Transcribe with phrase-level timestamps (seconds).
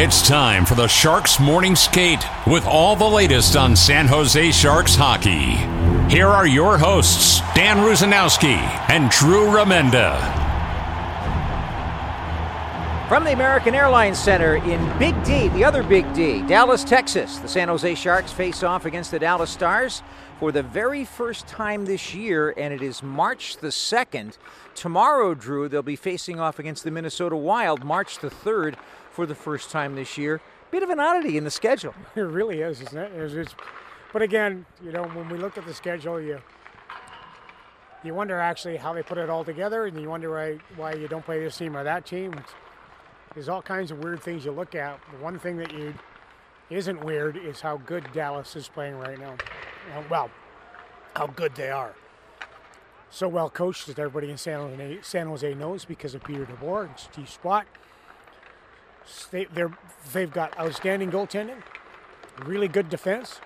[0.00, 4.94] It's time for the Sharks Morning Skate with all the latest on San Jose Sharks
[4.94, 5.56] hockey.
[6.08, 10.16] Here are your hosts, Dan Rusanowsky and Drew Remenda.
[13.08, 17.48] From the American Airlines Center in Big D, the other Big D, Dallas, Texas, the
[17.48, 20.04] San Jose Sharks face off against the Dallas Stars
[20.38, 24.38] for the very first time this year, and it is March the 2nd.
[24.78, 28.76] Tomorrow, Drew, they'll be facing off against the Minnesota Wild March the 3rd
[29.10, 30.40] for the first time this year.
[30.70, 31.92] Bit of an oddity in the schedule.
[32.14, 33.10] It really is, isn't it?
[33.12, 33.54] It's, it's,
[34.12, 36.40] but again, you know, when we look at the schedule, you
[38.04, 41.08] you wonder actually how they put it all together, and you wonder why why you
[41.08, 42.32] don't play this team or that team.
[43.34, 45.00] There's all kinds of weird things you look at.
[45.10, 45.92] The one thing that you
[46.70, 49.34] isn't weird is how good Dallas is playing right now.
[50.08, 50.30] Well,
[51.16, 51.96] how good they are.
[53.10, 56.86] So well coached that everybody in San Jose, San Jose knows because of Peter DeBoer
[56.86, 57.64] and Steve Spott
[59.30, 59.46] they,
[60.12, 61.62] they've got outstanding goaltending,
[62.44, 63.40] really good defense,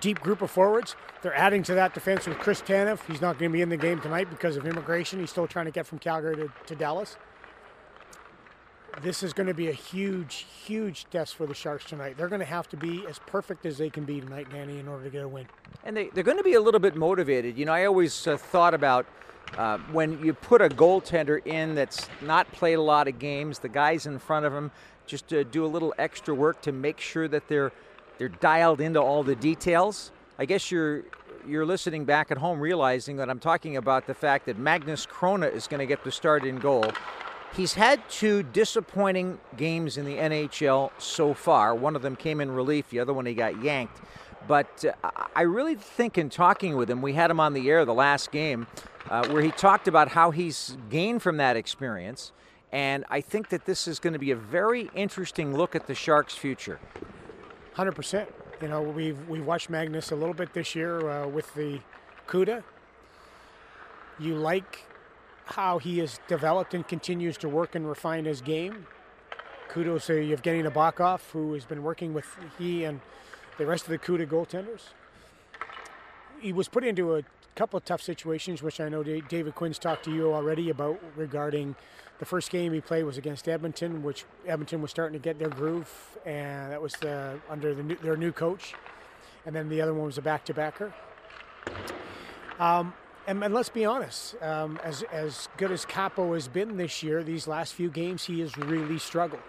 [0.00, 0.96] deep group of forwards.
[1.22, 3.00] They're adding to that defense with Chris Tanev.
[3.06, 5.20] He's not going to be in the game tonight because of immigration.
[5.20, 7.16] He's still trying to get from Calgary to, to Dallas.
[9.02, 12.16] This is going to be a huge, huge test for the Sharks tonight.
[12.16, 14.88] They're going to have to be as perfect as they can be tonight, Danny, in
[14.88, 15.46] order to get a win.
[15.84, 17.58] And they, they're going to be a little bit motivated.
[17.58, 19.04] You know, I always uh, thought about
[19.58, 23.68] uh, when you put a goaltender in that's not played a lot of games, the
[23.68, 24.70] guys in front of him
[25.06, 27.72] just to do a little extra work to make sure that they're
[28.18, 30.10] they're dialed into all the details.
[30.38, 31.04] I guess you're
[31.46, 35.52] you're listening back at home realizing that I'm talking about the fact that Magnus Chrona
[35.52, 36.90] is going to get the start in goal.
[37.54, 41.74] He's had two disappointing games in the NHL so far.
[41.74, 43.98] One of them came in relief, the other one he got yanked.
[44.46, 47.84] But uh, I really think in talking with him, we had him on the air
[47.84, 48.66] the last game
[49.10, 52.32] uh, where he talked about how he's gained from that experience
[52.72, 55.94] and I think that this is going to be a very interesting look at the
[55.94, 56.78] Sharks' future.
[57.76, 58.26] 100%.
[58.60, 61.80] You know, we've, we've watched Magnus a little bit this year uh, with the
[62.26, 62.62] CUDA.
[64.18, 64.84] You like
[65.46, 68.86] how he has developed and continues to work and refine his game.
[69.68, 72.26] Kudos to Evgeny Nabokov, who has been working with
[72.58, 73.00] he and
[73.58, 74.90] the rest of the CUDA goaltenders.
[76.40, 77.22] He was put into a
[77.54, 81.74] couple of tough situations, which I know David Quinn's talked to you already about regarding
[82.18, 85.48] the first game he played was against Edmonton, which Edmonton was starting to get their
[85.48, 88.74] groove, and that was the, under the new, their new coach.
[89.44, 90.92] And then the other one was a back-to-backer.
[92.58, 92.94] Um,
[93.26, 97.22] and, and, let's be honest, um, as as good as Kaapo has been this year,
[97.22, 99.42] these last few games he has really struggled.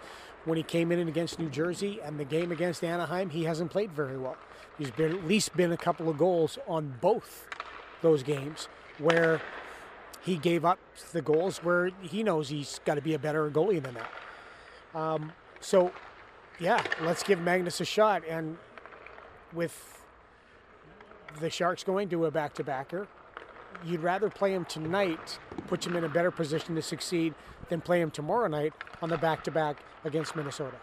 [0.44, 3.92] When he came in against New Jersey and the game against Anaheim, he hasn't played
[3.92, 4.36] very well.
[4.78, 7.46] He's been at least been a couple of goals on both
[8.00, 8.68] those games
[8.98, 9.40] where
[10.22, 10.78] he gave up
[11.12, 14.98] the goals where he knows he's got to be a better goalie than that.
[14.98, 15.92] Um, so,
[16.58, 18.22] yeah, let's give Magnus a shot.
[18.28, 18.56] And
[19.52, 20.02] with
[21.40, 23.06] the Sharks going to a back to backer,
[23.84, 27.34] you'd rather play him tonight, put him in a better position to succeed,
[27.68, 30.76] than play him tomorrow night on the back to back against Minnesota.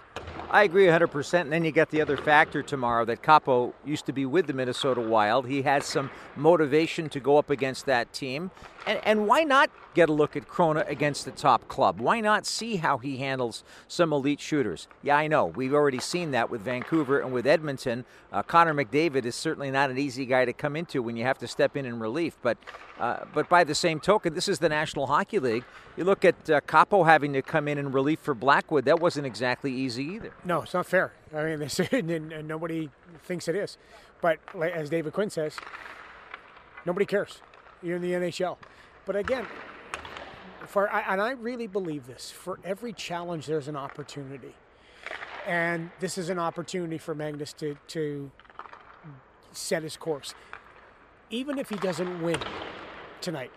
[0.56, 1.42] I agree 100%.
[1.42, 4.54] And then you get the other factor tomorrow that Kaapo used to be with the
[4.54, 5.48] Minnesota Wild.
[5.48, 8.52] He has some motivation to go up against that team.
[8.88, 12.00] And, and why not get a look at Chrona against the top club?
[12.00, 14.88] Why not see how he handles some elite shooters?
[15.02, 15.46] Yeah, I know.
[15.46, 18.06] We've already seen that with Vancouver and with Edmonton.
[18.32, 21.40] Uh, Connor McDavid is certainly not an easy guy to come into when you have
[21.40, 22.38] to step in in relief.
[22.42, 22.58] But,
[23.00, 25.64] uh, but by the same token, this is the National Hockey League.
[25.98, 28.86] You look at uh, Kaapo having to come in in relief for Blackwood.
[28.86, 30.31] That wasn't exactly easy either.
[30.45, 31.12] No, it's not fair.
[31.36, 32.89] I mean, say, and nobody
[33.24, 33.77] thinks it is.
[34.21, 35.57] But as David Quinn says,
[36.86, 37.42] nobody cares.
[37.81, 38.57] You're in the NHL.
[39.06, 39.45] But again,
[40.68, 42.31] for and I really believe this.
[42.31, 44.56] For every challenge, there's an opportunity,
[45.45, 48.31] and this is an opportunity for Magnus to to
[49.51, 50.33] set his course.
[51.30, 52.39] Even if he doesn't win
[53.21, 53.51] tonight,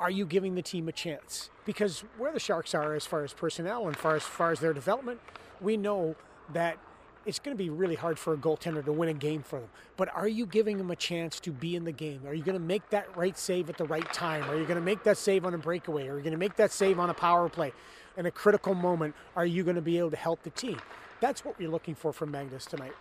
[0.00, 1.50] are you giving the team a chance?
[1.64, 4.72] Because where the Sharks are as far as personnel and far as far as their
[4.72, 5.20] development,
[5.60, 6.16] we know
[6.52, 6.78] that
[7.26, 9.68] it's going to be really hard for a goaltender to win a game for them.
[9.96, 12.20] But are you giving them a chance to be in the game?
[12.26, 14.42] Are you going to make that right save at the right time?
[14.50, 16.08] Are you going to make that save on a breakaway?
[16.08, 17.72] Are you going to make that save on a power play?
[18.16, 20.78] In a critical moment, are you going to be able to help the team?
[21.20, 22.92] That's what we're looking for from Magnus tonight.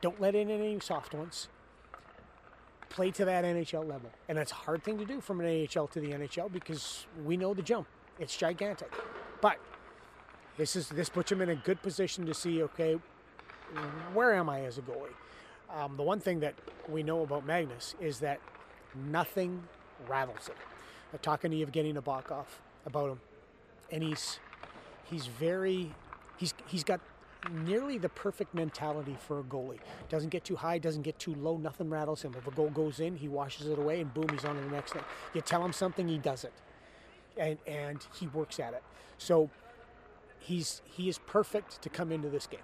[0.00, 1.48] Don't let in any soft ones.
[2.92, 4.10] Play to that NHL level.
[4.28, 7.38] And that's a hard thing to do from an AHL to the NHL because we
[7.38, 7.86] know the jump.
[8.18, 8.92] It's gigantic.
[9.40, 9.56] But
[10.58, 12.98] this is this puts him in a good position to see, okay,
[14.12, 15.08] where am I as a goalie?
[15.74, 16.54] Um, the one thing that
[16.86, 18.40] we know about Magnus is that
[18.94, 19.62] nothing
[20.06, 20.56] rattles him.
[21.12, 22.44] I'm talking to Evgeny Nabokov
[22.84, 23.20] about him,
[23.90, 24.38] and he's
[25.04, 25.94] he's very
[26.36, 27.00] he's he's got
[27.50, 29.78] nearly the perfect mentality for a goalie.
[30.08, 32.34] Doesn't get too high, doesn't get too low, nothing rattles him.
[32.36, 34.70] If a goal goes in, he washes it away, and boom, he's on to the
[34.70, 35.04] next thing.
[35.34, 36.52] You tell him something, he does it,
[37.36, 38.82] and and he works at it.
[39.18, 39.50] So
[40.38, 42.60] he's he is perfect to come into this game.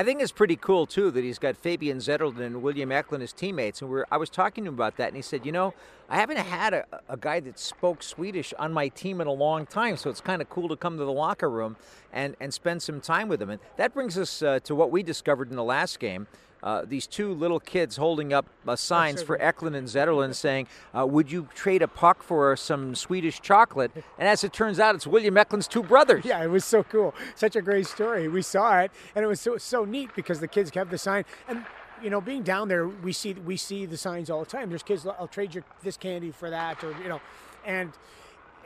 [0.00, 3.34] I think it's pretty cool too that he's got Fabian Zetterlund and William Eklund as
[3.34, 5.74] teammates, and I was talking to him about that, and he said, you know,
[6.08, 9.66] I haven't had a, a guy that spoke Swedish on my team in a long
[9.66, 11.76] time, so it's kind of cool to come to the locker room
[12.14, 15.02] and and spend some time with him, and that brings us uh, to what we
[15.02, 16.26] discovered in the last game
[16.62, 21.06] uh, these two little kids holding up uh, signs for Eklund and Zetterlund saying, uh,
[21.06, 23.92] Would you trade a puck for some Swedish chocolate?
[24.18, 26.24] And as it turns out, it's William Eklund's two brothers.
[26.26, 27.14] Yeah, it was so cool.
[27.34, 28.28] Such a great story.
[28.28, 31.24] We saw it, and it was so, so neat because the kids kept the sign.
[31.48, 31.64] And
[32.02, 34.68] you know, being down there, we see we see the signs all the time.
[34.68, 37.20] There's kids, I'll trade you this candy for that, or you know,
[37.64, 37.92] and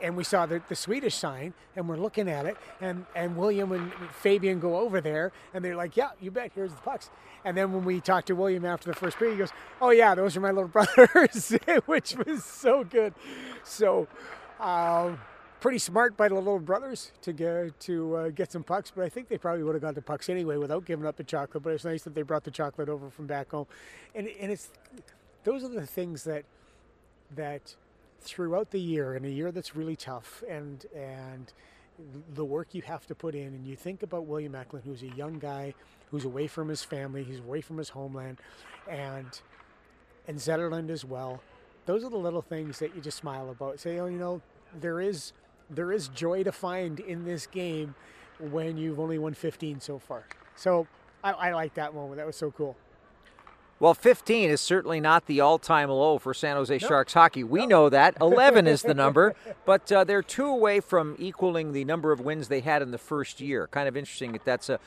[0.01, 3.71] and we saw the, the Swedish sign, and we're looking at it, and, and William
[3.71, 6.51] and Fabian go over there, and they're like, "Yeah, you bet.
[6.53, 7.09] Here's the pucks."
[7.43, 9.51] And then when we talked to William after the first period, he goes,
[9.81, 11.53] "Oh yeah, those are my little brothers,"
[11.85, 13.13] which was so good.
[13.63, 14.07] So,
[14.59, 15.15] uh,
[15.59, 19.09] pretty smart by the little brothers to get to uh, get some pucks, but I
[19.09, 21.63] think they probably would have got the pucks anyway without giving up the chocolate.
[21.63, 23.67] But it's nice that they brought the chocolate over from back home,
[24.13, 24.69] and and it's
[25.43, 26.43] those are the things that
[27.35, 27.75] that
[28.25, 31.53] throughout the year, in a year that's really tough, and and
[32.33, 35.15] the work you have to put in, and you think about William Eklund, who's a
[35.15, 35.73] young guy,
[36.11, 38.39] who's away from his family, he's away from his homeland,
[38.89, 39.41] and
[40.27, 41.41] and Zetterlund as well.
[41.85, 43.79] Those are the little things that you just smile about.
[43.79, 44.41] Say, oh, you know,
[44.79, 45.33] there is
[45.69, 47.95] there is joy to find in this game
[48.39, 50.25] when you've only won 15 so far.
[50.55, 50.87] So
[51.23, 52.17] I, I like that moment.
[52.17, 52.75] That was so cool.
[53.77, 57.43] Well, 15 is certainly not the all time low for San Jose Sharks hockey.
[57.43, 58.15] We know that.
[58.21, 59.35] 11 is the number,
[59.65, 62.97] but uh, they're two away from equaling the number of wins they had in the
[62.97, 63.67] first year.
[63.67, 64.79] Kind of interesting that that's a.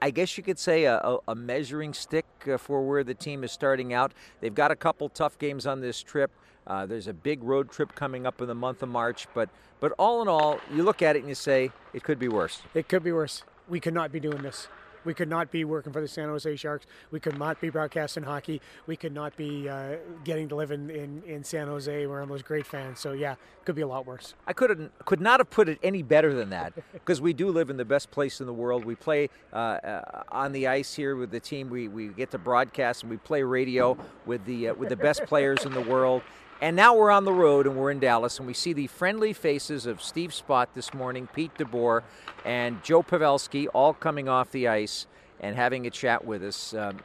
[0.00, 3.52] I guess you could say a, a measuring stick uh, for where the team is
[3.52, 4.14] starting out.
[4.40, 6.30] They've got a couple tough games on this trip.
[6.66, 9.50] Uh, there's a big road trip coming up in the month of March, but
[9.80, 12.62] but all in all, you look at it and you say it could be worse.
[12.72, 13.42] It could be worse.
[13.68, 14.68] We could not be doing this.
[15.04, 16.86] We could not be working for the San Jose Sharks.
[17.10, 18.60] We could not be broadcasting hockey.
[18.86, 22.06] We could not be uh, getting to live in, in, in San Jose.
[22.06, 23.00] We're those great fans.
[23.00, 23.34] So yeah,
[23.64, 24.34] could be a lot worse.
[24.46, 27.70] I couldn't could not have put it any better than that because we do live
[27.70, 28.84] in the best place in the world.
[28.84, 31.70] We play uh, uh, on the ice here with the team.
[31.70, 33.96] We, we get to broadcast and we play radio
[34.26, 36.22] with the uh, with the best players in the world.
[36.64, 39.34] And now we're on the road and we're in Dallas, and we see the friendly
[39.34, 42.02] faces of Steve Spott this morning, Pete DeBoer,
[42.42, 45.06] and Joe Pavelski all coming off the ice
[45.40, 46.72] and having a chat with us.
[46.72, 47.00] Um,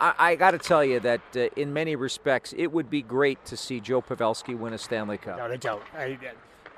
[0.00, 3.44] I, I got to tell you that uh, in many respects, it would be great
[3.44, 5.38] to see Joe Pavelski win a Stanley Cup.
[5.38, 5.82] No, don't.
[5.94, 6.18] I,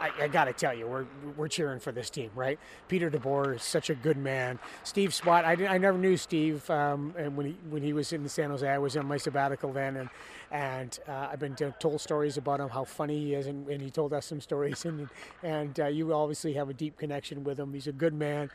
[0.01, 1.07] I, I got to tell you, we're
[1.37, 2.59] we're cheering for this team, right?
[2.89, 4.59] Peter DeBoer is such a good man.
[4.83, 8.29] Steve Spott, I, I never knew Steve, um, and when he when he was in
[8.29, 10.09] San Jose, I was on my sabbatical then, and
[10.51, 13.91] and uh, I've been told stories about him, how funny he is, and, and he
[13.91, 15.09] told us some stories, and
[15.43, 17.73] and uh, you obviously have a deep connection with him.
[17.73, 18.51] He's a good man.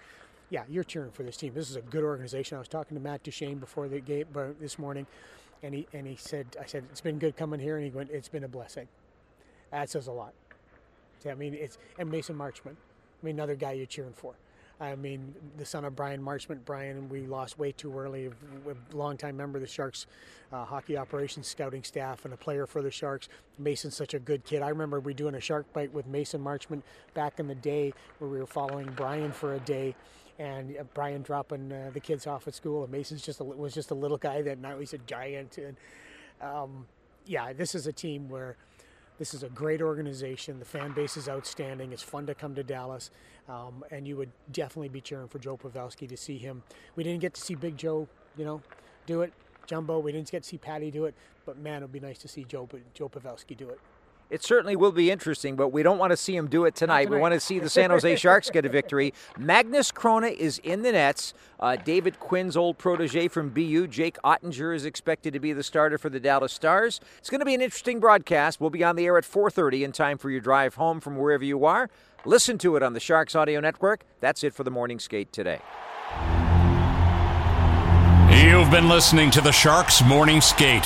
[0.50, 1.54] Yeah, you're cheering for this team.
[1.54, 2.56] This is a good organization.
[2.56, 4.26] I was talking to Matt Duchene before the game
[4.60, 5.06] this morning,
[5.62, 8.10] and he and he said, I said it's been good coming here, and he went,
[8.12, 8.88] it's been a blessing.
[9.72, 10.34] That says a lot.
[11.28, 12.76] I mean, it's and Mason Marchment.
[12.76, 14.36] I mean, another guy you're cheering for.
[14.82, 16.60] I mean, the son of Brian Marchment.
[16.64, 18.28] Brian, we lost way too early.
[18.28, 20.06] A longtime member of the Sharks
[20.54, 23.28] uh, hockey operations scouting staff and a player for the Sharks.
[23.58, 24.62] Mason's such a good kid.
[24.62, 26.82] I remember we doing a shark bite with Mason Marchment
[27.14, 29.96] back in the day where we were following Brian for a day.
[30.38, 33.74] And uh, Brian dropping uh, the kids off at school, and Mason's just a, was
[33.74, 35.58] just a little guy that now he's a giant.
[35.58, 35.76] And
[36.42, 36.86] um,
[37.26, 38.56] yeah, this is a team where
[39.20, 40.58] this is a great organization.
[40.58, 41.92] The fan base is outstanding.
[41.92, 43.12] It's fun to come to Dallas,
[43.48, 46.64] um, and you would definitely be cheering for Joe Pavelski to see him.
[46.96, 48.08] We didn't get to see Big Joe,
[48.38, 48.62] you know,
[49.06, 49.34] do it.
[49.68, 51.14] Jumbo, we didn't get to see Patty do it,
[51.46, 53.80] but man, it would be nice to see Joe Joe Pavelski do it.
[54.30, 57.06] It certainly will be interesting, but we don't want to see him do it tonight.
[57.06, 57.16] tonight.
[57.16, 59.14] We want to see the San Jose Sharks get a victory.
[59.38, 61.34] Magnus Chrona is in the nets.
[61.60, 65.98] Uh, David Quinn's old protege from BU, Jake Oettinger, is expected to be the starter
[65.98, 67.00] for the Dallas Stars.
[67.18, 68.62] It's going to be an interesting broadcast.
[68.62, 71.44] We'll be on the air at 4:30 in time for your drive home from wherever
[71.44, 71.90] you are.
[72.24, 74.06] Listen to it on the Sharks Audio Network.
[74.20, 75.60] That's it for the morning skate today.
[78.32, 80.86] You've been listening to the Sharks Morning Skate.